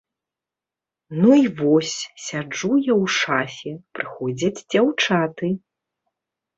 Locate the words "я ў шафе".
2.91-3.71